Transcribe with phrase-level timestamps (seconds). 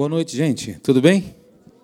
[0.00, 0.80] Boa noite, gente.
[0.82, 1.36] Tudo bem?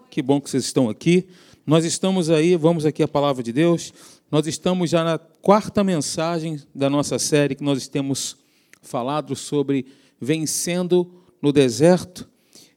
[0.08, 1.28] Que bom que vocês estão aqui.
[1.66, 3.92] Nós estamos aí, vamos aqui a palavra de Deus.
[4.30, 8.38] Nós estamos já na quarta mensagem da nossa série que nós temos
[8.80, 9.84] falado sobre
[10.18, 12.26] vencendo no deserto.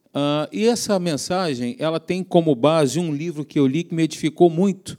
[0.07, 4.03] Uh, e essa mensagem, ela tem como base um livro que eu li que me
[4.03, 4.97] edificou muito,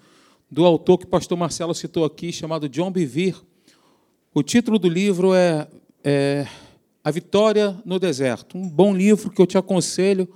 [0.51, 3.37] do autor que o pastor Marcelo citou aqui, chamado John Bevere.
[4.33, 5.69] O título do livro é,
[6.03, 6.47] é
[7.11, 8.57] A Vitória no Deserto.
[8.57, 10.29] Um bom livro que eu te aconselho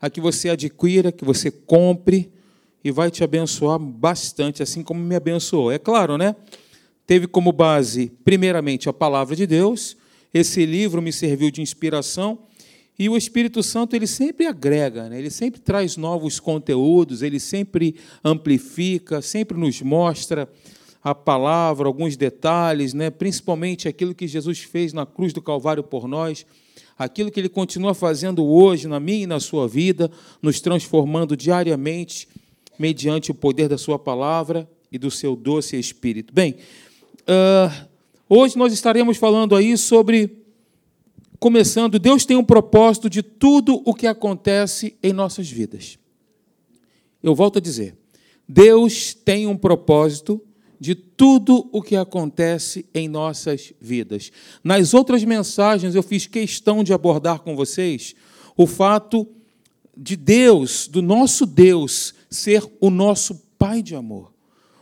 [0.00, 2.30] a que você adquira, que você compre,
[2.84, 5.72] e vai te abençoar bastante, assim como me abençoou.
[5.72, 6.36] É claro, né?
[7.04, 9.96] Teve como base, primeiramente, a palavra de Deus.
[10.32, 12.38] Esse livro me serviu de inspiração.
[12.96, 15.18] E o Espírito Santo ele sempre agrega, né?
[15.18, 20.48] ele sempre traz novos conteúdos, ele sempre amplifica, sempre nos mostra
[21.02, 23.10] a palavra, alguns detalhes, né?
[23.10, 26.44] principalmente aquilo que Jesus fez na cruz do Calvário por nós,
[26.98, 30.10] aquilo que ele continua fazendo hoje na minha e na sua vida,
[30.42, 32.28] nos transformando diariamente
[32.78, 36.32] mediante o poder da Sua palavra e do seu doce Espírito.
[36.32, 36.56] Bem,
[37.22, 37.86] uh,
[38.28, 40.38] hoje nós estaremos falando aí sobre.
[41.38, 45.98] Começando, Deus tem um propósito de tudo o que acontece em nossas vidas.
[47.22, 47.96] Eu volto a dizer,
[48.46, 50.42] Deus tem um propósito
[50.80, 54.32] de tudo o que acontece em nossas vidas.
[54.64, 58.14] Nas outras mensagens, eu fiz questão de abordar com vocês
[58.56, 59.28] o fato
[59.94, 64.32] de Deus, do nosso Deus, ser o nosso Pai de amor.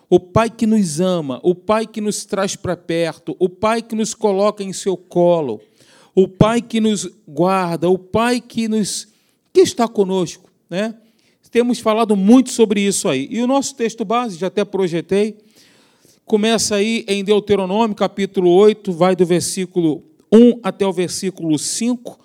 [0.08, 3.96] O Pai que nos ama, o Pai que nos traz para perto, o Pai que
[3.96, 5.60] nos coloca em seu colo,
[6.14, 9.08] o Pai que nos guarda, o Pai que nos
[9.52, 10.94] que está conosco, né?
[11.50, 13.26] Temos falado muito sobre isso aí.
[13.30, 15.38] E o nosso texto base, já até projetei,
[16.28, 22.20] começa aí em Deuteronômio, capítulo 8, vai do versículo 1 até o versículo 5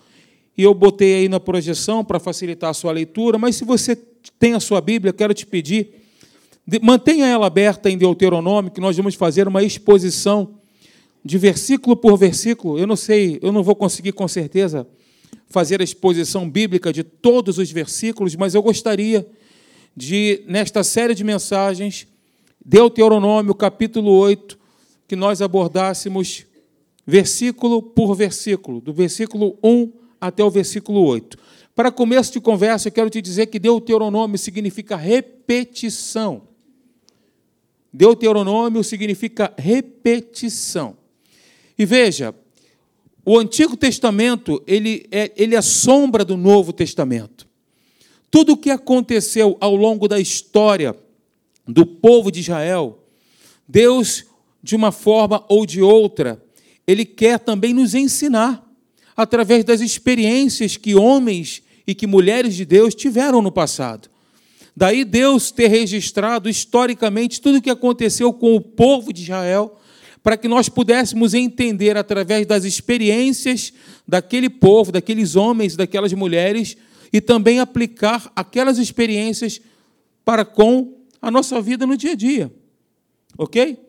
[0.58, 3.96] e eu botei aí na projeção para facilitar a sua leitura, mas se você
[4.38, 6.02] tem a sua Bíblia, quero te pedir,
[6.82, 10.56] mantenha ela aberta em Deuteronômio, que nós vamos fazer uma exposição
[11.24, 12.78] de versículo por versículo.
[12.78, 14.86] Eu não sei, eu não vou conseguir com certeza
[15.48, 19.26] fazer a exposição bíblica de todos os versículos, mas eu gostaria
[19.96, 22.06] de, nesta série de mensagens,
[22.66, 24.58] Deuteronômio, capítulo 8,
[25.08, 26.46] que nós abordássemos
[27.06, 31.38] versículo por versículo, do versículo 1 até o versículo 8.
[31.76, 36.44] Para começo de conversa, eu quero te dizer que Deuteronômio significa repetição.
[37.92, 40.96] Deuteronômio significa repetição.
[41.78, 42.34] E veja,
[43.26, 47.46] o Antigo Testamento, ele é, ele é sombra do Novo Testamento.
[48.32, 50.96] Tudo o que aconteceu ao longo da história
[51.68, 53.04] do povo de Israel,
[53.68, 54.26] Deus,
[54.62, 56.44] de uma forma ou de outra,
[56.86, 58.64] ele quer também nos ensinar
[59.16, 64.10] através das experiências que homens e que mulheres de Deus tiveram no passado.
[64.76, 69.78] Daí Deus ter registrado historicamente tudo o que aconteceu com o povo de Israel,
[70.24, 73.74] para que nós pudéssemos entender através das experiências
[74.08, 76.76] daquele povo, daqueles homens, daquelas mulheres,
[77.12, 79.62] e também aplicar aquelas experiências
[80.26, 82.54] para com a nossa vida no dia a dia.
[83.38, 83.80] Ok?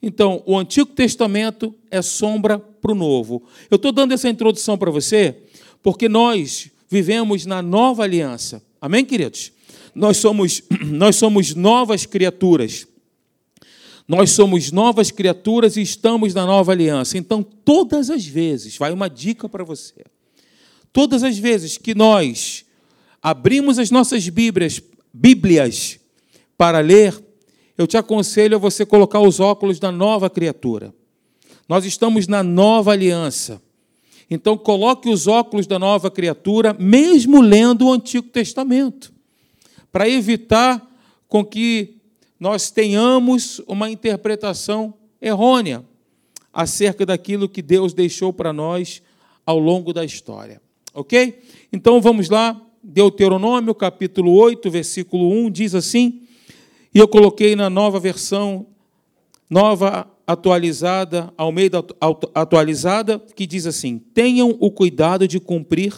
[0.00, 3.42] Então, o Antigo Testamento é sombra para o Novo.
[3.70, 5.36] Eu estou dando essa introdução para você
[5.82, 8.62] porque nós vivemos na nova aliança.
[8.80, 9.52] Amém, queridos?
[9.94, 12.86] Nós somos, nós somos novas criaturas.
[14.06, 17.18] Nós somos novas criaturas e estamos na nova aliança.
[17.18, 20.06] Então, todas as vezes, vai uma dica para você.
[20.90, 22.64] Todas as vezes que nós
[23.20, 24.80] abrimos as nossas Bíblias,
[25.12, 25.98] Bíblias
[26.58, 27.16] para ler,
[27.78, 30.92] eu te aconselho a você colocar os óculos da nova criatura.
[31.68, 33.62] Nós estamos na nova aliança.
[34.28, 39.12] Então, coloque os óculos da nova criatura, mesmo lendo o Antigo Testamento,
[39.92, 40.84] para evitar
[41.28, 41.94] com que
[42.38, 44.92] nós tenhamos uma interpretação
[45.22, 45.84] errônea
[46.52, 49.00] acerca daquilo que Deus deixou para nós
[49.46, 50.60] ao longo da história.
[50.92, 51.40] Ok?
[51.72, 56.22] Então vamos lá, Deuteronômio capítulo 8, versículo 1 diz assim:
[56.94, 58.66] e eu coloquei na nova versão,
[59.48, 61.84] nova atualizada, ao meio da
[62.34, 65.94] atualizada, que diz assim: Tenham o cuidado de cumprir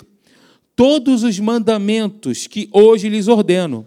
[0.77, 3.87] todos os mandamentos que hoje lhes ordeno.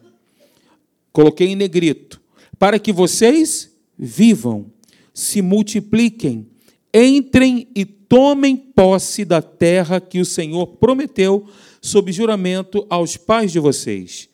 [1.12, 2.22] Coloquei em negrito,
[2.58, 4.66] para que vocês vivam,
[5.14, 6.48] se multipliquem,
[6.94, 11.48] entrem e tomem posse da terra que o Senhor prometeu
[11.82, 14.30] sob juramento aos pais de vocês.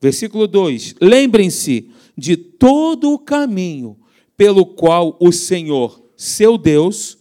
[0.00, 3.96] Versículo 2: Lembrem-se de todo o caminho
[4.36, 7.18] pelo qual o Senhor, seu Deus,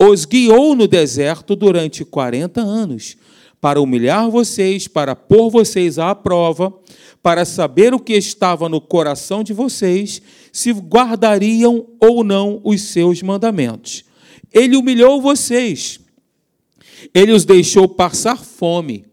[0.00, 3.16] os guiou no deserto durante 40 anos,
[3.60, 6.72] para humilhar vocês, para pôr vocês à prova,
[7.20, 10.22] para saber o que estava no coração de vocês,
[10.52, 14.04] se guardariam ou não os seus mandamentos.
[14.52, 15.98] Ele humilhou vocês,
[17.12, 19.04] ele os deixou passar fome,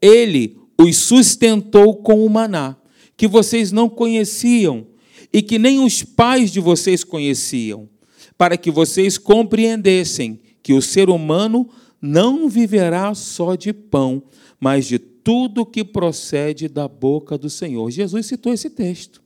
[0.00, 2.76] ele os sustentou com o maná,
[3.16, 4.86] que vocês não conheciam
[5.32, 7.88] e que nem os pais de vocês conheciam,
[8.36, 11.68] para que vocês compreendessem que o ser humano
[12.00, 14.22] não viverá só de pão,
[14.60, 17.90] mas de tudo que procede da boca do Senhor.
[17.90, 19.22] Jesus citou esse texto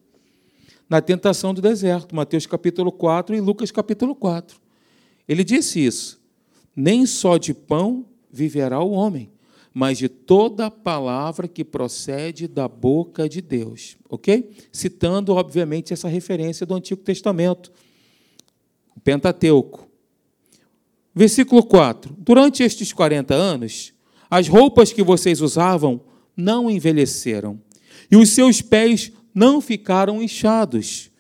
[0.88, 4.58] na tentação do deserto, Mateus capítulo 4 e Lucas capítulo 4.
[5.28, 6.20] Ele disse isso:
[6.74, 9.30] nem só de pão viverá o homem,
[9.78, 13.98] mas de toda palavra que procede da boca de Deus.
[14.08, 14.52] Ok?
[14.72, 17.70] Citando, obviamente, essa referência do Antigo Testamento,
[18.96, 19.86] o Pentateuco.
[21.14, 23.92] Versículo 4: Durante estes 40 anos,
[24.30, 26.00] as roupas que vocês usavam
[26.34, 27.60] não envelheceram,
[28.10, 31.10] e os seus pés não ficaram inchados.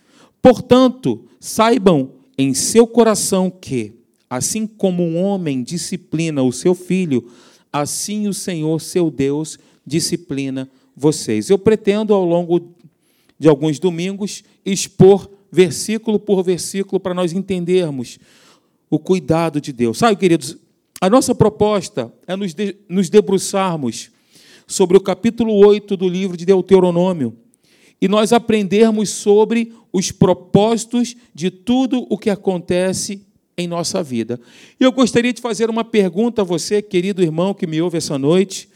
[0.40, 3.92] Portanto, saibam em seu coração que,
[4.30, 7.30] assim como um homem disciplina o seu filho,
[7.80, 11.50] assim o Senhor, seu Deus, disciplina vocês.
[11.50, 12.74] Eu pretendo, ao longo
[13.38, 18.18] de alguns domingos, expor versículo por versículo para nós entendermos
[18.90, 19.98] o cuidado de Deus.
[19.98, 20.56] Sabe, queridos,
[21.00, 24.10] a nossa proposta é nos, de, nos debruçarmos
[24.66, 27.36] sobre o capítulo 8 do livro de Deuteronômio
[28.00, 33.22] e nós aprendermos sobre os propósitos de tudo o que acontece
[33.56, 34.40] em nossa vida.
[34.78, 38.18] E eu gostaria de fazer uma pergunta a você, querido irmão que me ouve essa
[38.18, 38.68] noite,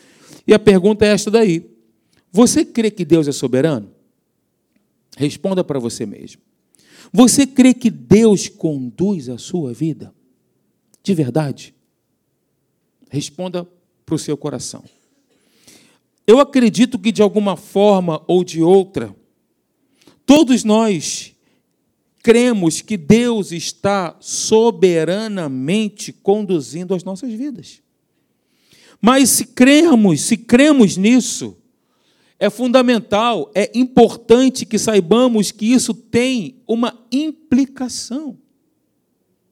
[0.46, 1.68] e a pergunta é esta daí:
[2.32, 3.90] Você crê que Deus é soberano?
[5.16, 6.40] Responda para você mesmo.
[7.12, 10.14] Você crê que Deus conduz a sua vida?
[11.02, 11.74] De verdade?
[13.10, 13.68] Responda
[14.06, 14.84] para o seu coração.
[16.26, 19.14] Eu acredito que de alguma forma ou de outra,
[20.24, 21.29] todos nós
[22.22, 27.80] cremos que Deus está soberanamente conduzindo as nossas vidas.
[29.00, 31.56] Mas se cremos, se cremos nisso,
[32.38, 38.38] é fundamental, é importante que saibamos que isso tem uma implicação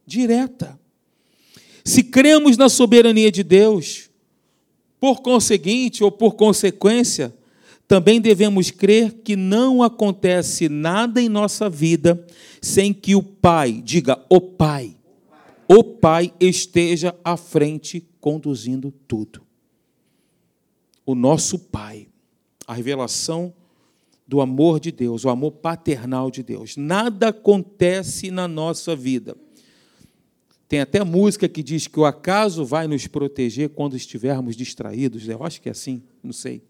[0.07, 0.79] direta.
[1.85, 4.11] Se cremos na soberania de Deus,
[5.01, 7.35] por conseguinte ou por consequência,
[7.89, 12.25] também devemos crer que não acontece nada em nossa vida
[12.63, 14.95] sem que o Pai, diga o Pai,
[15.67, 19.43] o Pai esteja à frente conduzindo tudo.
[21.05, 22.09] O nosso Pai
[22.69, 23.55] a revelação
[24.27, 26.77] do amor de Deus, o amor paternal de Deus.
[26.77, 29.35] Nada acontece na nossa vida.
[30.69, 35.27] Tem até música que diz que o acaso vai nos proteger quando estivermos distraídos.
[35.27, 36.63] Eu acho que é assim, não sei.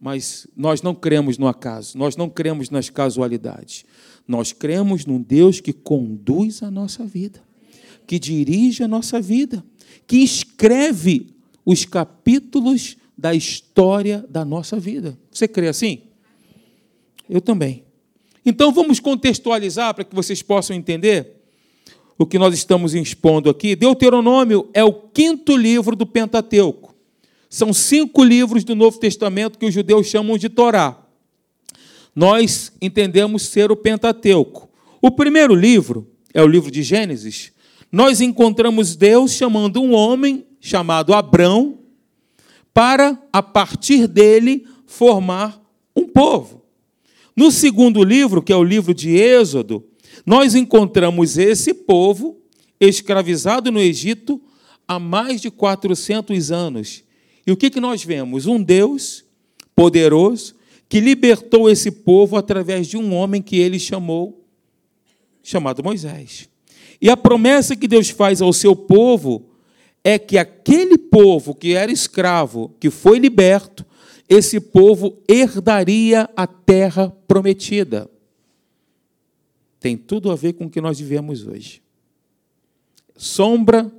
[0.00, 3.84] Mas nós não cremos no acaso, nós não cremos nas casualidades.
[4.26, 7.42] Nós cremos num Deus que conduz a nossa vida,
[8.06, 9.64] que dirige a nossa vida,
[10.06, 15.18] que escreve os capítulos da história da nossa vida.
[15.30, 16.02] Você crê assim?
[17.28, 17.84] Eu também.
[18.44, 21.36] Então vamos contextualizar para que vocês possam entender
[22.18, 23.74] o que nós estamos expondo aqui.
[23.74, 26.83] Deuteronômio é o quinto livro do Pentateuco.
[27.54, 30.98] São cinco livros do Novo Testamento que os judeus chamam de Torá.
[32.12, 34.68] Nós entendemos ser o Pentateuco.
[35.00, 37.52] O primeiro livro é o livro de Gênesis.
[37.92, 41.78] Nós encontramos Deus chamando um homem chamado Abrão
[42.72, 45.62] para, a partir dele, formar
[45.94, 46.60] um povo.
[47.36, 49.86] No segundo livro, que é o livro de Êxodo,
[50.26, 52.36] nós encontramos esse povo
[52.80, 54.42] escravizado no Egito
[54.88, 57.03] há mais de 400 anos.
[57.46, 58.46] E o que, que nós vemos?
[58.46, 59.24] Um Deus
[59.74, 60.54] poderoso
[60.88, 64.44] que libertou esse povo através de um homem que ele chamou,
[65.42, 66.48] chamado Moisés.
[67.00, 69.50] E a promessa que Deus faz ao seu povo
[70.02, 73.84] é que aquele povo que era escravo, que foi liberto,
[74.28, 78.08] esse povo herdaria a terra prometida.
[79.80, 81.82] Tem tudo a ver com o que nós vivemos hoje.
[83.16, 83.92] Sombra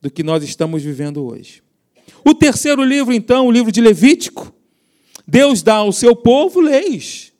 [0.00, 1.62] do que nós estamos vivendo hoje.
[2.24, 4.52] O terceiro livro, então, o livro de Levítico,
[5.26, 7.32] Deus dá ao seu povo leis,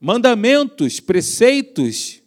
[0.00, 2.22] mandamentos, preceitos,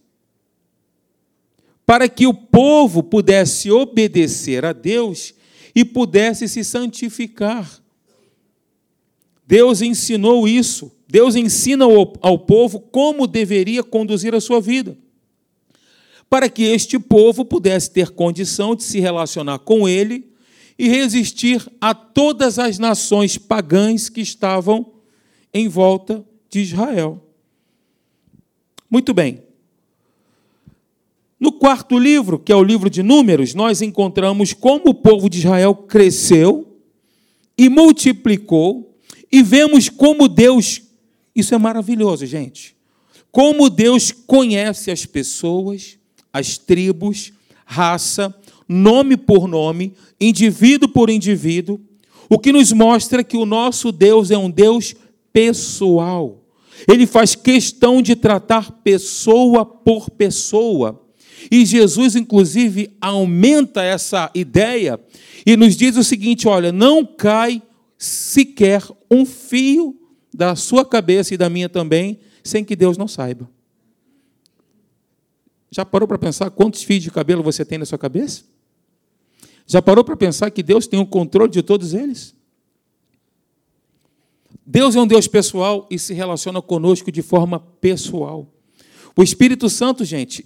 [1.86, 5.34] para que o povo pudesse obedecer a Deus
[5.74, 7.82] e pudesse se santificar.
[9.46, 10.92] Deus ensinou isso.
[11.08, 14.98] Deus ensina ao, povo como deveria conduzir a sua vida,
[16.30, 20.28] para que este povo pudesse ter condição de se relacionar com Ele
[20.78, 24.94] e resistir a todas as nações pagãs que estavam
[25.54, 27.24] em volta de Israel.
[28.90, 29.42] Muito bem.
[31.40, 35.40] No quarto livro, que é o livro de Números, nós encontramos como o povo de
[35.40, 36.78] Israel cresceu
[37.58, 38.96] e multiplicou,
[39.32, 40.82] e vemos como Deus.
[41.36, 42.76] Isso é maravilhoso, gente.
[43.32, 45.98] Como Deus conhece as pessoas,
[46.32, 47.34] as tribos,
[47.66, 48.34] raça,
[48.68, 51.80] nome por nome, indivíduo por indivíduo,
[52.30, 54.96] o que nos mostra que o nosso Deus é um Deus
[55.32, 56.44] pessoal.
[56.88, 61.04] Ele faz questão de tratar pessoa por pessoa.
[61.50, 65.00] E Jesus, inclusive, aumenta essa ideia
[65.46, 67.62] e nos diz o seguinte: olha, não cai
[67.98, 69.96] sequer um fio
[70.34, 73.50] da sua cabeça e da minha também, sem que Deus não saiba.
[75.72, 78.44] Já parou para pensar quantos fios de cabelo você tem na sua cabeça?
[79.68, 82.34] Já parou para pensar que Deus tem o controle de todos eles?
[84.66, 88.48] Deus é um Deus pessoal e se relaciona conosco de forma pessoal.
[89.16, 90.46] O Espírito Santo, gente,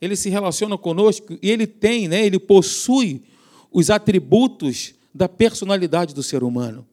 [0.00, 3.22] ele se relaciona conosco e ele tem, né, ele possui
[3.70, 6.86] os atributos da personalidade do ser humano.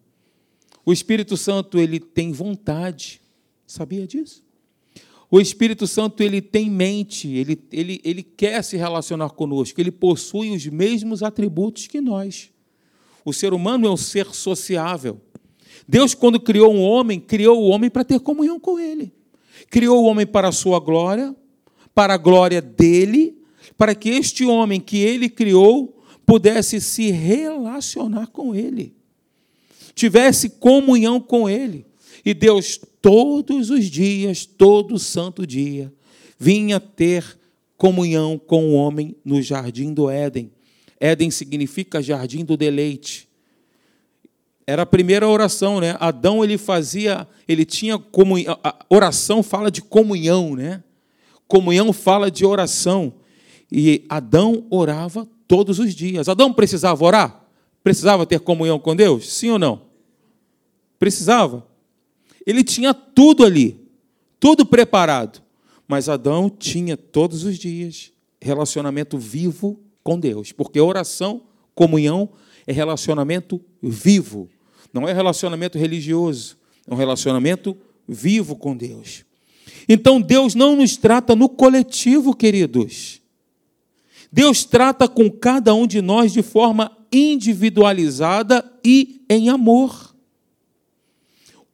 [0.86, 3.20] O Espírito Santo, ele tem vontade.
[3.66, 4.45] Sabia disso?
[5.30, 10.52] O Espírito Santo, ele tem mente, ele, ele, ele quer se relacionar conosco, ele possui
[10.52, 12.52] os mesmos atributos que nós.
[13.24, 15.20] O ser humano é um ser sociável.
[15.88, 19.12] Deus, quando criou um homem, criou o homem para ter comunhão com ele.
[19.70, 21.36] Criou o homem para a sua glória,
[21.94, 23.38] para a glória dele,
[23.78, 28.96] para que este homem que ele criou pudesse se relacionar com ele,
[29.94, 31.86] tivesse comunhão com ele.
[32.26, 35.94] E Deus, todos os dias, todo santo dia,
[36.40, 37.38] vinha ter
[37.78, 40.52] comunhão com o homem no jardim do Éden.
[41.00, 43.30] Éden significa jardim do deleite.
[44.66, 45.96] Era a primeira oração, né?
[46.00, 48.58] Adão ele fazia, ele tinha comunhão,
[48.90, 50.84] oração fala de comunhão, né?
[51.48, 53.14] Comunhão fala de oração.
[53.72, 56.28] E Adão orava todos os dias.
[56.28, 57.46] Adão precisava orar?
[57.84, 59.32] Precisava ter comunhão com Deus?
[59.32, 59.82] Sim ou não?
[60.98, 61.75] Precisava.
[62.46, 63.80] Ele tinha tudo ali,
[64.40, 65.42] tudo preparado.
[65.88, 68.12] Mas Adão tinha todos os dias
[68.42, 71.42] relacionamento vivo com Deus, porque oração,
[71.74, 72.30] comunhão
[72.68, 74.48] é relacionamento vivo,
[74.94, 77.76] não é relacionamento religioso, é um relacionamento
[78.08, 79.26] vivo com Deus.
[79.90, 83.22] Então Deus não nos trata no coletivo, queridos.
[84.32, 90.15] Deus trata com cada um de nós de forma individualizada e em amor.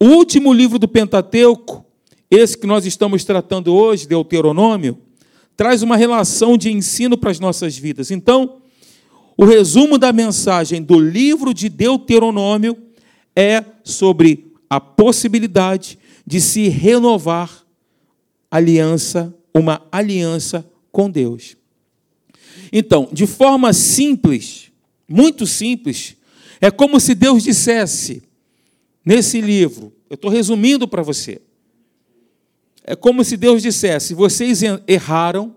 [0.02, 1.86] O último livro do Pentateuco,
[2.32, 4.98] esse que nós estamos tratando hoje, Deuteronômio,
[5.56, 8.10] traz uma relação de ensino para as nossas vidas.
[8.10, 8.64] Então,
[9.38, 12.76] o resumo da mensagem do livro de Deuteronômio
[13.36, 17.64] é sobre a possibilidade de se renovar
[18.50, 21.56] aliança, uma aliança com Deus.
[22.74, 24.72] Então, de forma simples,
[25.08, 26.16] muito simples,
[26.60, 28.24] é como se Deus dissesse
[29.06, 31.42] nesse livro, eu estou resumindo para você.
[32.84, 35.56] É como se Deus dissesse: vocês erraram,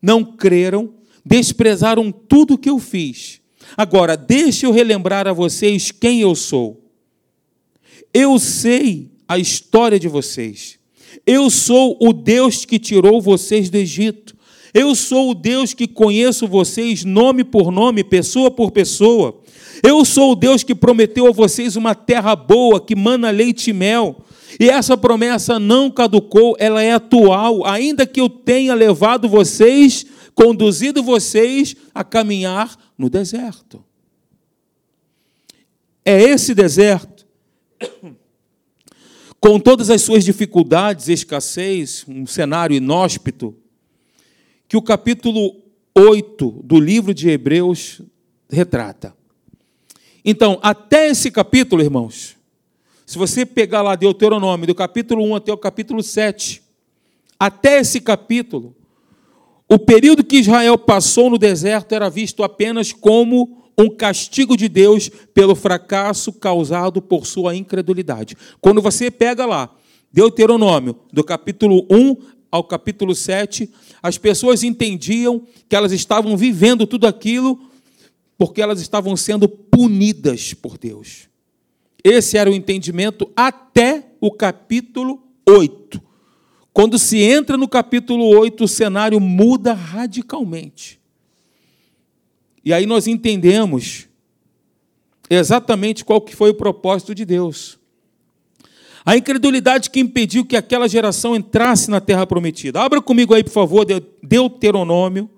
[0.00, 0.94] não creram,
[1.24, 3.40] desprezaram tudo que eu fiz.
[3.76, 6.80] Agora, deixe eu relembrar a vocês quem eu sou.
[8.12, 10.78] Eu sei a história de vocês.
[11.26, 14.36] Eu sou o Deus que tirou vocês do Egito.
[14.72, 19.40] Eu sou o Deus que conheço vocês nome por nome, pessoa por pessoa.
[19.82, 23.72] Eu sou o Deus que prometeu a vocês uma terra boa, que mana leite e
[23.72, 24.24] mel.
[24.58, 31.02] E essa promessa não caducou, ela é atual, ainda que eu tenha levado vocês, conduzido
[31.02, 33.82] vocês a caminhar no deserto.
[36.04, 37.26] É esse deserto
[39.40, 43.56] com todas as suas dificuldades, escassez, um cenário inóspito,
[44.68, 45.56] que o capítulo
[45.96, 48.02] 8 do livro de Hebreus
[48.50, 49.19] retrata.
[50.24, 52.36] Então, até esse capítulo, irmãos,
[53.06, 56.62] se você pegar lá Deuteronômio, do capítulo 1 até o capítulo 7,
[57.38, 58.74] até esse capítulo,
[59.68, 65.08] o período que Israel passou no deserto era visto apenas como um castigo de Deus
[65.32, 68.36] pelo fracasso causado por sua incredulidade.
[68.60, 69.70] Quando você pega lá,
[70.12, 72.16] Deuteronômio, do capítulo 1
[72.50, 73.70] ao capítulo 7,
[74.02, 77.69] as pessoas entendiam que elas estavam vivendo tudo aquilo
[78.40, 81.28] porque elas estavam sendo punidas por Deus.
[82.02, 86.00] Esse era o entendimento até o capítulo 8.
[86.72, 90.98] Quando se entra no capítulo 8, o cenário muda radicalmente.
[92.64, 94.08] E aí nós entendemos
[95.28, 97.78] exatamente qual que foi o propósito de Deus.
[99.04, 102.80] A incredulidade que impediu que aquela geração entrasse na terra prometida.
[102.80, 103.84] Abra comigo aí, por favor,
[104.22, 105.28] Deuteronômio,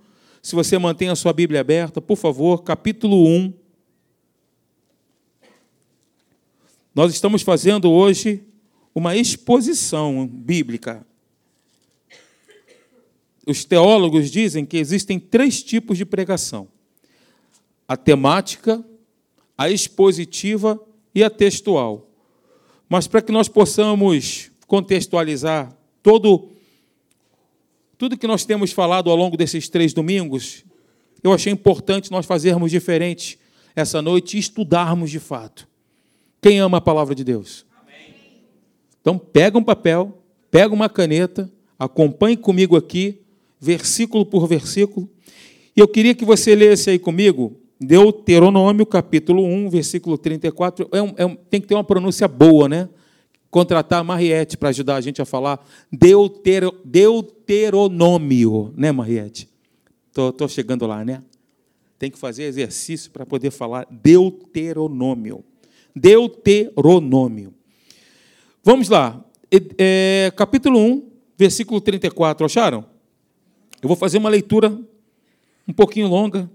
[0.43, 3.55] se você mantém a sua Bíblia aberta, por favor, capítulo 1.
[6.93, 8.43] Nós estamos fazendo hoje
[8.93, 11.07] uma exposição bíblica.
[13.47, 16.67] Os teólogos dizem que existem três tipos de pregação:
[17.87, 18.85] a temática,
[19.57, 20.81] a expositiva
[21.15, 22.11] e a textual.
[22.89, 25.73] Mas para que nós possamos contextualizar
[26.03, 26.51] todo
[28.03, 30.65] tudo que nós temos falado ao longo desses três domingos,
[31.23, 33.39] eu achei importante nós fazermos diferente
[33.77, 35.69] essa noite e estudarmos de fato.
[36.41, 37.65] Quem ama a palavra de Deus?
[37.81, 38.17] Amém.
[39.01, 40.19] Então, pega um papel,
[40.51, 43.21] pega uma caneta, acompanhe comigo aqui,
[43.61, 45.09] versículo por versículo.
[45.77, 50.89] E eu queria que você lesse aí comigo Deuteronômio, capítulo 1, versículo 34.
[50.91, 52.89] É um, é um, tem que ter uma pronúncia boa, né?
[53.53, 59.47] Contratar a Mariette para ajudar a gente a falar Deutero, Deuteronômio, né, Mariette?
[60.09, 61.23] Estou chegando lá, né?
[61.99, 65.45] Tem que fazer exercício para poder falar Deuteronômio.
[65.95, 67.53] Deuteronômio.
[68.65, 69.23] Vamos lá.
[69.77, 72.47] É, capítulo 1, versículo 34.
[72.47, 72.87] Acharam?
[73.83, 74.81] Eu vou fazer uma leitura
[75.69, 76.51] um pouquinho longa,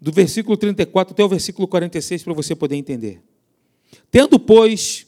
[0.00, 3.20] do versículo 34 até o versículo 46, para você poder entender.
[4.10, 5.06] Tendo, pois,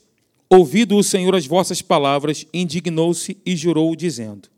[0.51, 4.49] ouvido o Senhor as vossas palavras, indignou-se e jurou, dizendo: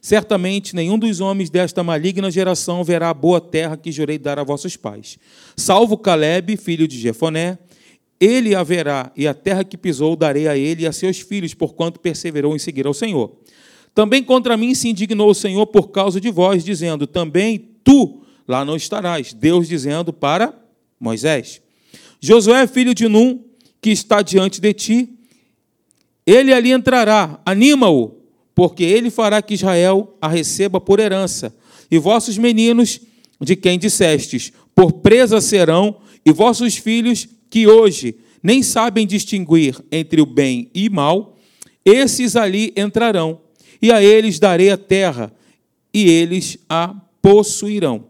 [0.00, 4.44] Certamente nenhum dos homens desta maligna geração verá a boa terra que jurei dar a
[4.44, 5.18] vossos pais,
[5.54, 7.58] salvo Caleb, filho de Jefoné.
[8.18, 12.00] Ele haverá, e a terra que pisou darei a ele e a seus filhos, porquanto
[12.00, 13.36] perseverou em seguir ao Senhor.
[13.92, 18.64] Também contra mim se indignou o Senhor por causa de vós, dizendo: Também tu lá
[18.64, 19.34] não estarás.
[19.34, 20.54] Deus dizendo para
[20.98, 21.60] Moisés:
[22.20, 23.42] Josué, filho de Num,
[23.82, 25.13] que está diante de ti,
[26.26, 28.16] ele ali entrará, anima-o,
[28.54, 31.54] porque ele fará que Israel a receba por herança.
[31.90, 33.00] E vossos meninos,
[33.40, 40.20] de quem dissestes, por presa serão, e vossos filhos, que hoje nem sabem distinguir entre
[40.20, 41.36] o bem e o mal,
[41.84, 43.40] esses ali entrarão,
[43.80, 45.32] e a eles darei a terra,
[45.92, 48.06] e eles a possuirão.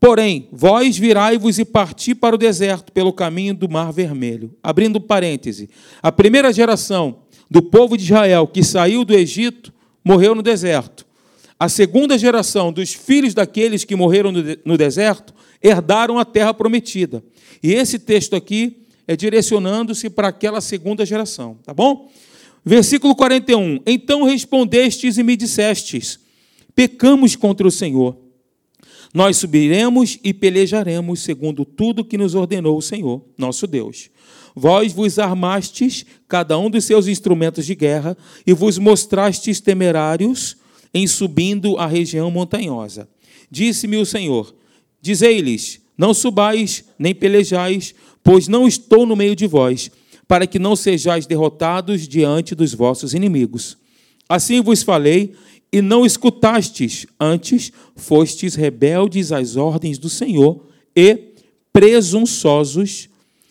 [0.00, 4.54] Porém, vós virai-vos e parti para o deserto pelo caminho do Mar Vermelho.
[4.62, 5.68] Abrindo parêntese,
[6.00, 9.72] a primeira geração do povo de Israel que saiu do Egito
[10.04, 11.06] morreu no deserto.
[11.58, 14.32] A segunda geração dos filhos daqueles que morreram
[14.64, 17.22] no deserto herdaram a terra prometida.
[17.62, 22.10] E esse texto aqui é direcionando-se para aquela segunda geração, tá bom?
[22.64, 23.80] Versículo 41.
[23.86, 26.20] Então respondestes e me dissestes:
[26.74, 28.16] Pecamos contra o Senhor
[29.12, 34.10] nós subiremos e pelejaremos segundo tudo que nos ordenou o Senhor, nosso Deus.
[34.58, 40.56] Vós vos armastes cada um dos seus instrumentos de guerra e vos mostrastes temerários
[40.92, 43.08] em subindo a região montanhosa.
[43.48, 44.52] Disse-me o Senhor:
[45.00, 49.92] Dizei-lhes: Não subais nem pelejais, pois não estou no meio de vós,
[50.26, 53.78] para que não sejais derrotados diante dos vossos inimigos.
[54.28, 55.34] Assim vos falei
[55.72, 60.66] e não escutastes, antes fostes rebeldes às ordens do Senhor
[60.96, 61.28] e
[61.72, 63.08] presunçosos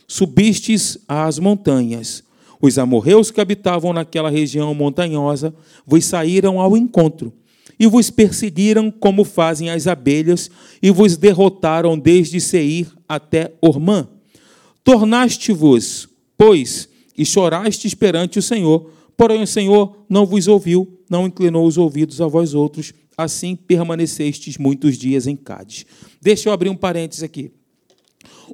[0.08, 2.24] subistes às montanhas.
[2.62, 5.54] Os amorreus que habitavam naquela região montanhosa
[5.86, 7.32] vos saíram ao encontro
[7.80, 10.50] e vos perseguiram como fazem as abelhas
[10.82, 14.08] e vos derrotaram desde Seir até Ormã.
[14.84, 21.66] Tornaste-vos, pois, e chorastes perante o Senhor, porém o Senhor não vos ouviu não inclinou
[21.66, 25.86] os ouvidos a vós outros, assim permanecestes muitos dias em Cádiz.
[26.22, 27.52] Deixa eu abrir um parênteses aqui.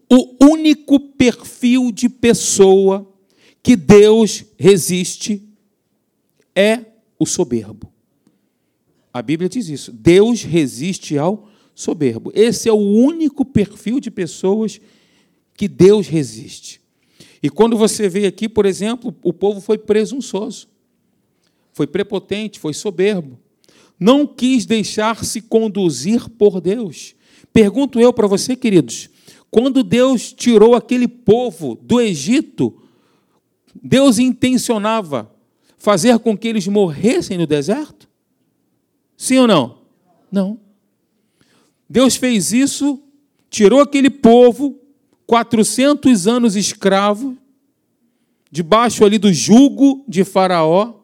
[0.10, 3.10] O único perfil de pessoa
[3.62, 5.44] que Deus resiste
[6.56, 6.86] é
[7.18, 7.92] o soberbo.
[9.14, 9.92] A Bíblia diz isso.
[9.92, 12.32] Deus resiste ao soberbo.
[12.36, 14.82] Esse é o único perfil de pessoas
[15.56, 16.82] que Deus resiste.
[17.42, 20.68] E quando você vê aqui, por exemplo, o povo foi presunçoso
[21.74, 23.38] foi prepotente, foi soberbo.
[24.00, 27.16] Não quis deixar-se conduzir por Deus.
[27.52, 29.10] Pergunto eu para você, queridos,
[29.54, 32.82] quando Deus tirou aquele povo do Egito,
[33.84, 35.32] Deus intencionava
[35.78, 38.10] fazer com que eles morressem no deserto?
[39.16, 39.78] Sim ou não?
[40.32, 40.60] Não.
[41.88, 43.00] Deus fez isso,
[43.48, 44.82] tirou aquele povo,
[45.28, 47.38] 400 anos escravo,
[48.50, 50.96] debaixo ali do jugo de Faraó,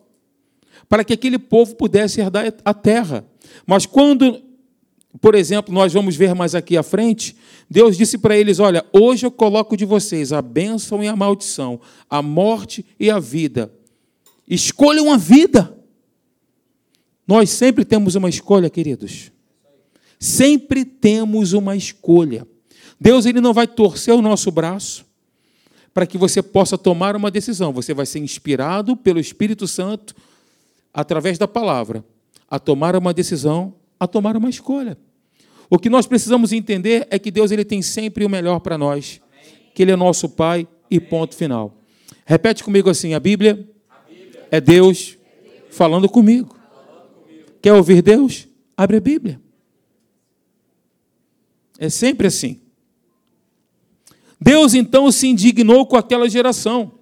[0.90, 3.24] para que aquele povo pudesse herdar a terra.
[3.68, 4.42] Mas quando
[5.20, 7.36] Por exemplo, nós vamos ver mais aqui à frente,
[7.70, 11.82] Deus disse para eles: Olha, hoje eu coloco de vocês a bênção e a maldição,
[12.10, 13.74] a morte e a vida.
[14.48, 15.76] Escolham a vida.
[17.28, 19.32] Nós sempre temos uma escolha, queridos.
[20.20, 22.48] Sempre temos uma escolha.
[23.00, 25.06] Deus ele não vai torcer o nosso braço
[25.94, 27.72] para que você possa tomar uma decisão.
[27.74, 30.16] Você vai ser inspirado pelo Espírito Santo
[30.94, 32.04] através da palavra
[32.50, 34.98] a tomar uma decisão, a tomar uma escolha.
[35.70, 39.22] O que nós precisamos entender é que Deus ele tem sempre o melhor para nós,
[39.76, 41.78] que ele é nosso Pai e ponto final.
[42.26, 43.70] Repete comigo assim: a Bíblia,
[44.50, 45.18] é Deus
[45.70, 46.58] falando comigo.
[47.62, 48.48] Quer ouvir Deus?
[48.76, 49.40] Abre a Bíblia.
[51.78, 52.60] É sempre assim.
[54.40, 57.00] Deus então se indignou com aquela geração.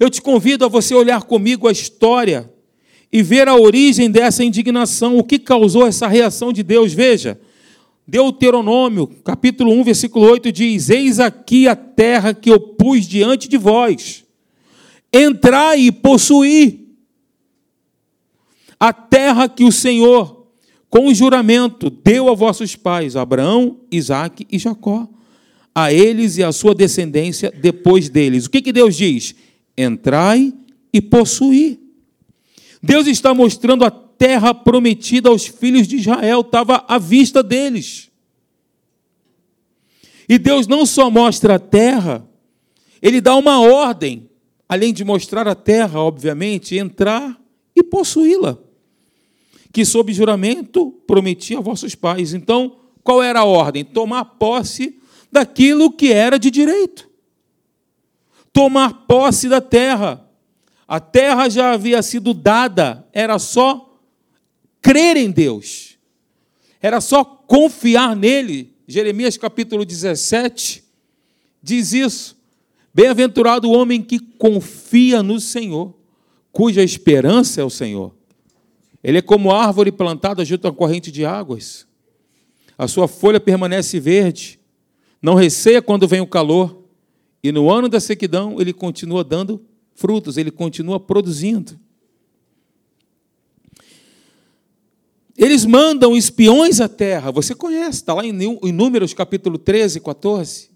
[0.00, 2.51] Eu te convido a você olhar comigo a história
[3.12, 6.94] e ver a origem dessa indignação, o que causou essa reação de Deus.
[6.94, 7.38] Veja,
[8.06, 13.58] Deuteronômio, capítulo 1, versículo 8 diz: Eis aqui a terra que eu pus diante de
[13.58, 14.24] vós,
[15.12, 16.88] entrai e possuí
[18.80, 20.48] a terra que o Senhor,
[20.90, 25.08] com juramento, deu a vossos pais, Abraão, Isaque e Jacó,
[25.74, 28.46] a eles e a sua descendência depois deles.
[28.46, 29.34] O que, que Deus diz?
[29.76, 30.52] Entrai
[30.92, 31.81] e possuí.
[32.82, 38.10] Deus está mostrando a terra prometida aos filhos de Israel, estava à vista deles.
[40.28, 42.26] E Deus não só mostra a terra,
[43.00, 44.28] ele dá uma ordem,
[44.68, 47.40] além de mostrar a terra, obviamente, entrar
[47.74, 48.58] e possuí-la
[49.72, 52.34] que sob juramento prometia a vossos pais.
[52.34, 53.84] Então, qual era a ordem?
[53.84, 57.08] Tomar posse daquilo que era de direito.
[58.52, 60.28] Tomar posse da terra.
[60.86, 63.98] A terra já havia sido dada, era só
[64.80, 65.96] crer em Deus.
[66.80, 68.74] Era só confiar nele.
[68.86, 70.82] Jeremias capítulo 17
[71.62, 72.36] diz isso.
[72.92, 75.94] Bem-aventurado o homem que confia no Senhor,
[76.50, 78.14] cuja esperança é o Senhor.
[79.02, 81.86] Ele é como árvore plantada junto à corrente de águas.
[82.76, 84.60] A sua folha permanece verde,
[85.22, 86.82] não receia quando vem o calor,
[87.42, 89.64] e no ano da sequidão ele continua dando
[90.02, 91.78] frutos, ele continua produzindo.
[95.38, 100.70] Eles mandam espiões à terra, você conhece, está lá em Números capítulo 13, 14.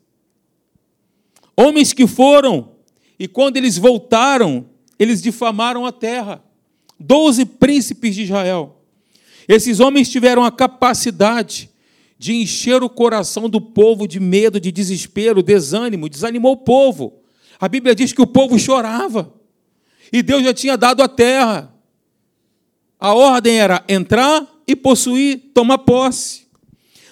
[1.57, 2.77] Homens que foram,
[3.19, 6.41] e quando eles voltaram, eles difamaram a terra
[6.99, 8.81] doze príncipes de Israel.
[9.49, 11.69] Esses homens tiveram a capacidade
[12.17, 17.26] de encher o coração do povo de medo, de desespero, desânimo, desanimou o povo.
[17.61, 19.33] A Bíblia diz que o povo chorava.
[20.13, 21.75] E Deus já tinha dado a terra.
[22.99, 26.47] A ordem era entrar e possuir, tomar posse.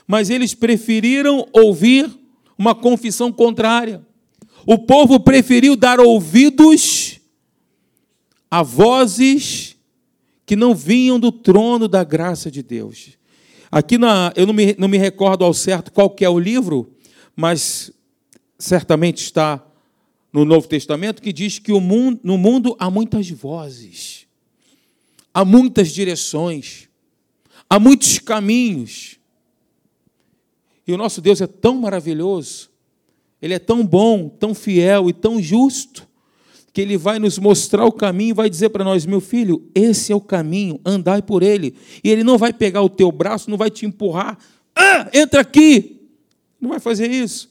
[0.07, 2.11] Mas eles preferiram ouvir
[2.59, 4.05] uma confissão contrária.
[4.67, 7.21] O povo preferiu dar ouvidos
[8.51, 9.77] a vozes
[10.47, 13.19] que não vinham do trono da graça de Deus.
[13.71, 16.95] Aqui na, eu não me, não me recordo ao certo qual é o livro,
[17.35, 17.91] mas
[18.59, 19.65] certamente está
[20.35, 24.27] no Novo Testamento, que diz que mundo, no mundo há muitas vozes,
[25.33, 26.89] há muitas direções,
[27.71, 29.17] há muitos caminhos.
[30.85, 32.69] E o nosso Deus é tão maravilhoso,
[33.41, 36.05] Ele é tão bom, tão fiel e tão justo,
[36.73, 40.11] que ele vai nos mostrar o caminho e vai dizer para nós, meu filho, esse
[40.11, 41.77] é o caminho, andai por ele.
[42.03, 44.37] E ele não vai pegar o teu braço, não vai te empurrar,
[44.75, 46.01] ah, entra aqui.
[46.61, 47.49] Não vai fazer isso.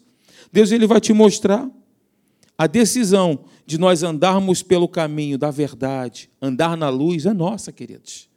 [0.51, 1.71] Deus ele vai te mostrar
[2.57, 8.29] a decisão de nós andarmos pelo caminho da verdade, andar na luz é nossa, queridos.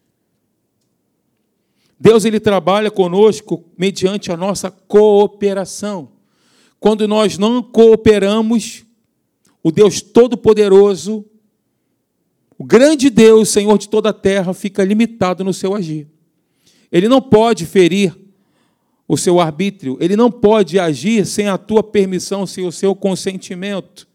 [1.99, 6.13] Deus ele trabalha conosco mediante a nossa cooperação.
[6.79, 8.85] Quando nós não cooperamos,
[9.63, 11.25] o Deus Todo-Poderoso,
[12.59, 16.07] o grande Deus, Senhor de toda a terra, fica limitado no seu agir.
[16.93, 18.17] Ele não pode ferir
[19.09, 24.09] o seu arbítrio, ele não pode agir sem a tua permissão, sem o seu consentimento.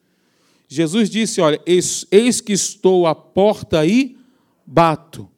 [0.67, 4.17] Jesus disse: Olha, eis, eis que estou à porta e
[4.65, 5.30] bato.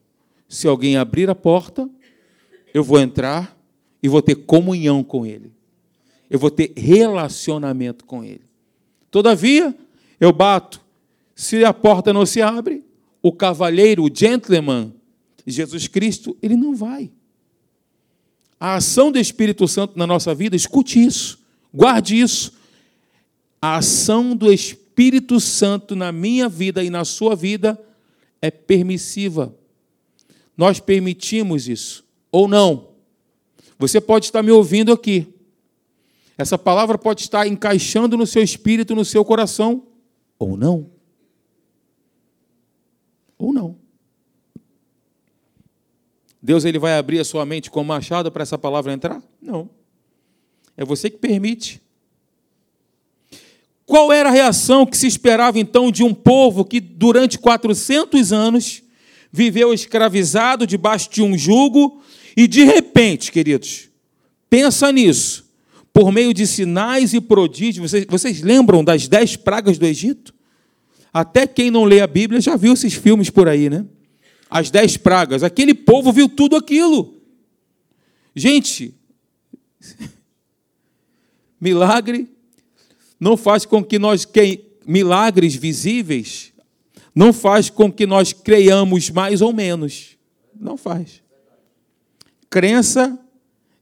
[0.48, 1.88] Se alguém abrir a porta,
[2.72, 3.56] eu vou entrar
[4.02, 5.52] e vou ter comunhão com ele.
[6.28, 8.42] Eu vou ter relacionamento com ele.
[9.10, 9.74] Todavia,
[10.20, 10.80] eu bato.
[11.34, 12.84] Se a porta não se abre,
[13.22, 14.92] o cavalheiro, o gentleman,
[15.46, 17.10] Jesus Cristo, ele não vai.
[18.64, 21.38] A ação do Espírito Santo na nossa vida, escute isso,
[21.70, 22.54] guarde isso.
[23.60, 27.78] A ação do Espírito Santo na minha vida e na sua vida
[28.40, 29.54] é permissiva.
[30.56, 32.88] Nós permitimos isso ou não?
[33.78, 35.28] Você pode estar me ouvindo aqui.
[36.38, 39.86] Essa palavra pode estar encaixando no seu espírito, no seu coração,
[40.38, 40.90] ou não.
[43.36, 43.84] Ou não.
[46.44, 49.18] Deus ele vai abrir a sua mente com machado para essa palavra entrar?
[49.40, 49.70] Não.
[50.76, 51.80] É você que permite.
[53.86, 58.82] Qual era a reação que se esperava então de um povo que durante 400 anos
[59.32, 62.02] viveu escravizado debaixo de um jugo
[62.36, 63.88] e de repente, queridos,
[64.50, 65.50] pensa nisso,
[65.94, 70.34] por meio de sinais e prodígios, vocês, vocês lembram das dez pragas do Egito?
[71.10, 73.86] Até quem não lê a Bíblia já viu esses filmes por aí, né?
[74.54, 77.20] As dez pragas, aquele povo viu tudo aquilo.
[78.36, 78.94] Gente,
[81.60, 82.28] milagre
[83.18, 84.24] não faz com que nós,
[84.86, 86.52] milagres visíveis,
[87.12, 90.16] não faz com que nós creiamos mais ou menos.
[90.54, 91.20] Não faz.
[92.48, 93.18] Crença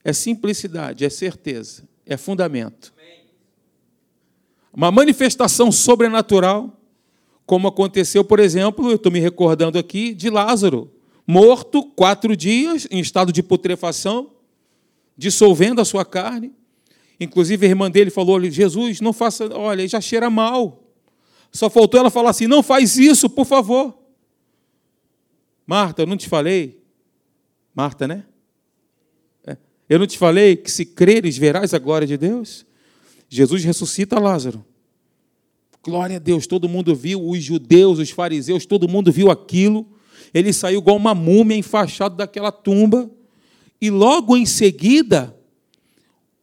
[0.02, 2.94] é simplicidade, é certeza, é fundamento.
[4.72, 6.82] Uma manifestação sobrenatural,
[7.46, 10.90] como aconteceu, por exemplo, eu estou me recordando aqui de Lázaro,
[11.26, 14.31] morto quatro dias em estado de putrefação,
[15.16, 16.52] dissolvendo a sua carne.
[17.18, 20.83] Inclusive, a irmã dele falou: Jesus, não faça, olha, já cheira mal.
[21.52, 23.96] Só faltou ela falar assim: não faz isso, por favor.
[25.66, 26.83] Marta, eu não te falei?
[27.74, 28.24] Marta, né?
[29.46, 29.57] É.
[29.88, 32.66] Eu não te falei que se creres verás a glória de Deus?
[33.28, 34.64] Jesus ressuscita Lázaro.
[35.83, 39.87] Glória a Deus, todo mundo viu, os judeus, os fariseus, todo mundo viu aquilo.
[40.33, 43.11] Ele saiu igual uma múmia enfaixado daquela tumba.
[43.81, 45.37] E logo em seguida,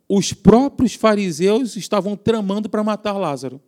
[0.10, 3.62] os próprios fariseus estavam tramando para matar Lázaro.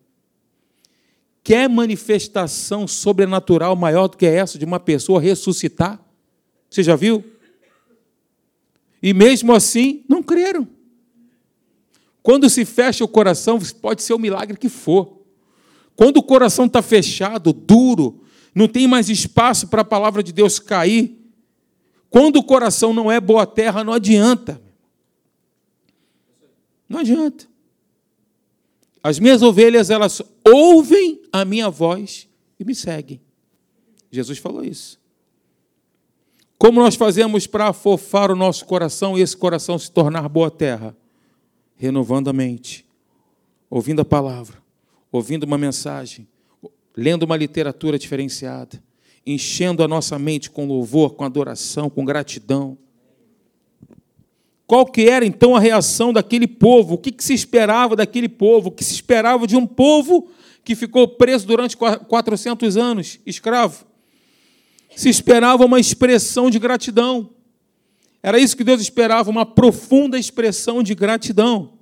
[1.41, 6.03] Quer manifestação sobrenatural maior do que essa de uma pessoa ressuscitar?
[6.69, 7.23] Você já viu?
[9.01, 10.67] E mesmo assim, não creram.
[12.21, 15.20] Quando se fecha o coração, pode ser o milagre que for.
[15.95, 18.23] Quando o coração está fechado, duro,
[18.53, 21.17] não tem mais espaço para a palavra de Deus cair.
[22.09, 24.61] Quando o coração não é boa terra, não adianta.
[26.87, 27.47] Não adianta.
[29.03, 32.27] As minhas ovelhas, elas ouvem a minha voz
[32.59, 33.21] e me seguem.
[34.11, 34.99] Jesus falou isso.
[36.57, 40.95] Como nós fazemos para afofar o nosso coração e esse coração se tornar boa terra?
[41.75, 42.85] Renovando a mente,
[43.67, 44.60] ouvindo a palavra,
[45.11, 46.27] ouvindo uma mensagem,
[46.95, 48.81] lendo uma literatura diferenciada,
[49.25, 52.77] enchendo a nossa mente com louvor, com adoração, com gratidão.
[54.65, 56.93] Qual que era então a reação daquele povo?
[56.93, 58.69] O que, que se esperava daquele povo?
[58.69, 60.29] O que se esperava de um povo
[60.63, 63.85] que ficou preso durante 400 anos, escravo?
[64.95, 67.29] Se esperava uma expressão de gratidão.
[68.23, 71.80] Era isso que Deus esperava, uma profunda expressão de gratidão.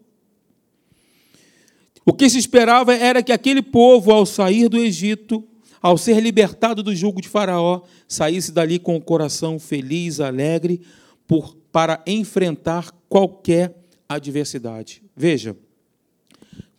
[2.10, 5.48] O que se esperava era que aquele povo, ao sair do Egito,
[5.80, 10.82] ao ser libertado do jugo de Faraó, saísse dali com o coração feliz, alegre,
[11.28, 13.76] por para enfrentar qualquer
[14.10, 15.04] adversidade.
[15.16, 15.56] Veja,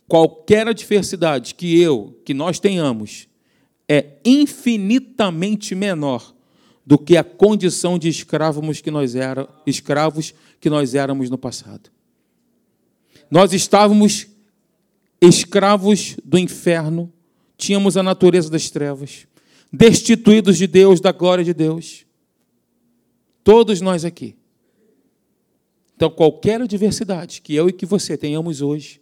[0.05, 3.29] qualquer adversidade que eu, que nós tenhamos,
[3.87, 6.35] é infinitamente menor
[6.85, 11.89] do que a condição de escravos que nós era, escravos que nós éramos no passado.
[13.31, 14.27] Nós estávamos
[15.21, 17.13] escravos do inferno,
[17.55, 19.27] tínhamos a natureza das trevas,
[19.71, 22.05] destituídos de Deus, da glória de Deus.
[23.43, 24.35] Todos nós aqui.
[25.95, 28.99] Então, qualquer adversidade que eu e que você tenhamos hoje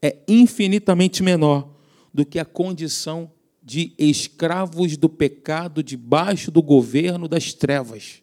[0.00, 1.68] é infinitamente menor
[2.14, 8.22] do que a condição de escravos do pecado debaixo do governo das trevas.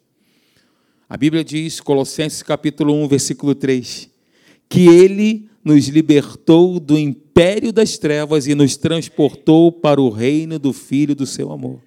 [1.08, 4.08] A Bíblia diz, Colossenses capítulo 1, versículo 3,
[4.68, 10.72] que ele nos libertou do império das trevas e nos transportou para o reino do
[10.72, 11.80] Filho do seu amor,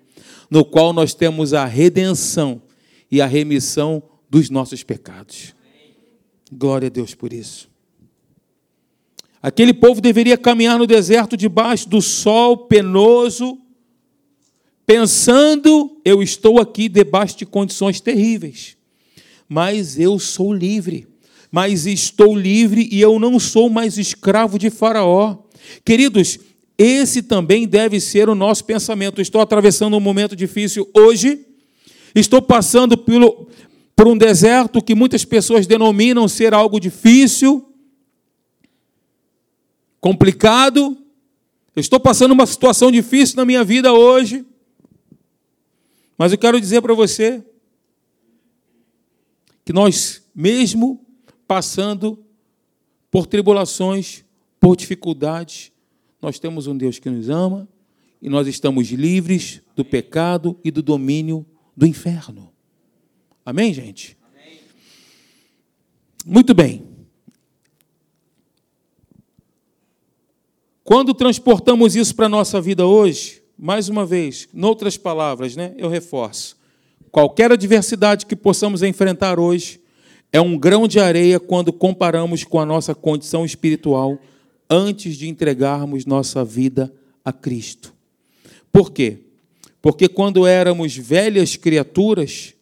[0.49, 2.61] no qual nós temos a redenção
[3.09, 5.55] e a remissão dos nossos pecados.
[6.51, 7.69] Glória a Deus por isso.
[9.41, 13.59] Aquele povo deveria caminhar no deserto debaixo do sol penoso,
[14.85, 18.77] pensando: eu estou aqui debaixo de condições terríveis,
[19.49, 21.07] mas eu sou livre,
[21.53, 25.37] mas estou livre e eu não sou mais escravo de Faraó.
[25.85, 26.39] Queridos,
[26.75, 29.21] esse também deve ser o nosso pensamento.
[29.21, 31.45] Estou atravessando um momento difícil hoje,
[32.15, 33.47] estou passando pelo,
[33.95, 37.71] por um deserto que muitas pessoas denominam ser algo difícil,
[40.01, 40.97] complicado.
[41.75, 44.43] Estou passando uma situação difícil na minha vida hoje.
[46.17, 47.43] Mas eu quero dizer para você
[49.63, 51.02] que nós, mesmo
[51.53, 52.17] passando
[53.11, 54.25] por tribulações,
[54.59, 55.71] por dificuldades,
[56.19, 57.69] nós temos um Deus que nos ama
[58.19, 61.45] e nós estamos livres do pecado e do domínio
[61.77, 62.51] do inferno.
[63.45, 64.17] Amém, gente?
[66.25, 66.87] Muito bem.
[70.83, 75.87] Quando transportamos isso para a nossa vida hoje, mais uma vez, noutras palavras, né, eu
[75.87, 76.57] reforço:
[77.11, 79.82] qualquer adversidade que possamos enfrentar hoje
[80.33, 84.17] é um grão de areia quando comparamos com a nossa condição espiritual
[84.67, 86.91] antes de entregarmos nossa vida
[87.23, 87.93] a Cristo.
[88.71, 89.19] Por quê?
[89.79, 92.55] Porque quando éramos velhas criaturas,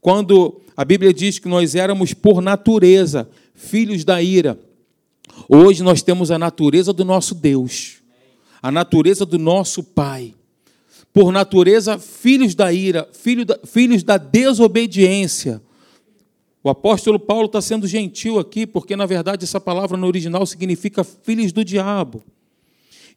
[0.00, 4.58] quando a Bíblia diz que nós éramos por natureza filhos da ira,
[5.48, 7.98] hoje nós temos a natureza do nosso Deus,
[8.60, 10.34] a natureza do nosso Pai.
[11.12, 15.62] Por natureza, filhos da ira, filhos da, filhos da desobediência.
[16.64, 21.02] O apóstolo Paulo está sendo gentil aqui, porque na verdade essa palavra no original significa
[21.02, 22.22] filhos do diabo.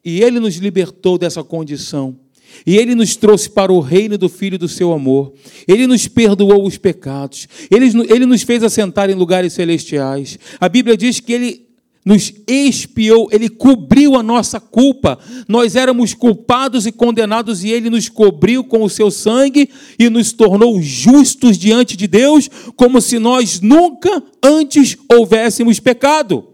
[0.03, 2.17] E ele nos libertou dessa condição.
[2.65, 5.33] E Ele nos trouxe para o reino do Filho do seu amor.
[5.67, 7.47] Ele nos perdoou os pecados.
[7.71, 10.37] Ele, ele nos fez assentar em lugares celestiais.
[10.59, 11.64] A Bíblia diz que Ele
[12.05, 15.17] nos expiou, Ele cobriu a nossa culpa.
[15.47, 20.31] Nós éramos culpados e condenados e Ele nos cobriu com o seu sangue e nos
[20.31, 26.47] tornou justos diante de Deus, como se nós nunca antes houvéssemos pecado.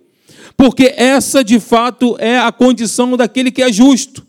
[0.56, 4.26] Porque essa, de fato, é a condição daquele que é justo.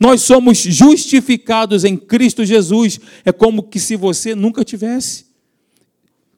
[0.00, 2.98] Nós somos justificados em Cristo Jesus.
[3.26, 5.26] É como que se você nunca tivesse,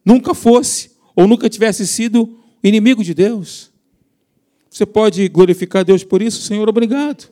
[0.05, 3.74] nunca fosse, ou nunca tivesse sido inimigo de Deus.
[4.75, 6.43] Você pode glorificar Deus por isso?
[6.43, 7.31] Senhor, obrigado.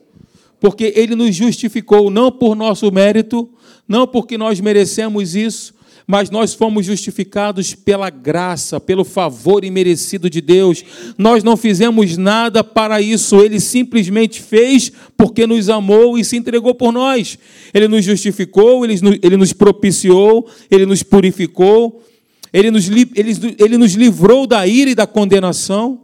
[0.61, 3.51] Porque Ele nos justificou, não por nosso mérito,
[3.89, 5.75] não porque nós merecemos isso,
[6.07, 10.85] mas nós fomos justificados pela graça, pelo favor imerecido de Deus.
[11.19, 16.77] Nós não fizemos nada para isso, Ele simplesmente fez porque nos amou e se entregou
[16.77, 17.37] por nós.
[17.75, 22.05] Ele nos justificou, Ele, nos propiciou, Ele nos purificou,
[22.53, 26.02] ele nos, ele, ele nos livrou da ira e da condenação.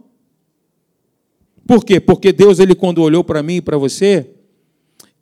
[1.69, 1.99] Por quê?
[1.99, 4.27] Porque Deus, ele, quando olhou para mim e para você,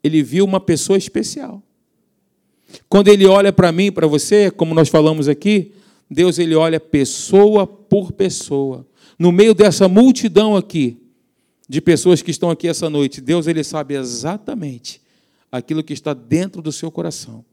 [0.01, 1.61] ele viu uma pessoa especial.
[2.87, 5.73] Quando ele olha para mim, para você, como nós falamos aqui,
[6.09, 8.87] Deus ele olha pessoa por pessoa.
[9.19, 10.95] No meio dessa multidão aqui
[11.67, 15.01] de pessoas que estão aqui essa noite, Deus ele sabe exatamente
[15.51, 17.43] aquilo que está dentro do seu coração.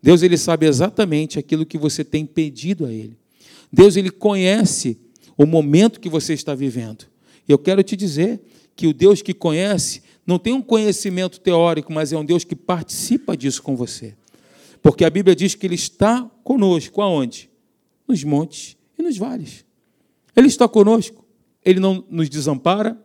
[0.00, 3.18] Deus ele sabe exatamente aquilo que você tem pedido a ele.
[3.72, 4.96] Deus ele conhece
[5.36, 7.06] o momento que você está vivendo.
[7.48, 8.40] Eu quero te dizer
[8.74, 12.56] que o Deus que conhece não tem um conhecimento teórico, mas é um Deus que
[12.56, 14.14] participa disso com você.
[14.82, 17.00] Porque a Bíblia diz que Ele está conosco.
[17.00, 17.48] Aonde?
[18.06, 19.64] Nos montes e nos vales.
[20.34, 21.24] Ele está conosco.
[21.64, 23.00] Ele não nos desampara.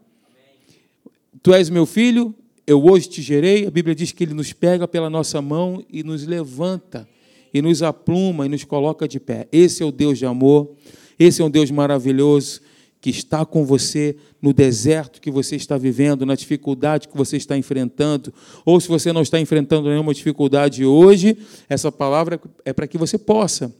[1.41, 2.35] Tu és meu filho,
[2.67, 3.65] eu hoje te gerei.
[3.65, 7.07] A Bíblia diz que Ele nos pega pela nossa mão e nos levanta,
[7.53, 9.47] e nos apluma e nos coloca de pé.
[9.51, 10.75] Esse é o Deus de amor.
[11.17, 12.61] Esse é um Deus maravilhoso
[13.01, 17.57] que está com você no deserto que você está vivendo, na dificuldade que você está
[17.57, 18.31] enfrentando,
[18.63, 21.35] ou se você não está enfrentando nenhuma dificuldade hoje,
[21.67, 23.73] essa palavra é para que você possa,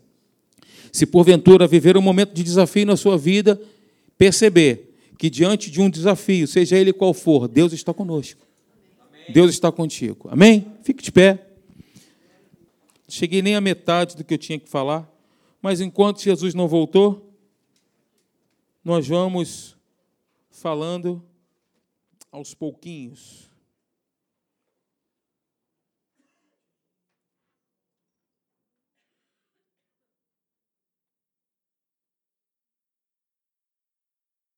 [0.91, 3.61] se porventura viver um momento de desafio na sua vida,
[4.17, 8.41] perceber que diante de um desafio, seja ele qual for, Deus está conosco.
[9.29, 10.27] Deus está contigo.
[10.31, 10.65] Amém?
[10.83, 11.47] Fique de pé.
[13.07, 15.07] Cheguei nem à metade do que eu tinha que falar,
[15.61, 17.30] mas enquanto Jesus não voltou,
[18.83, 19.77] nós vamos
[20.49, 21.23] falando
[22.31, 23.50] aos pouquinhos.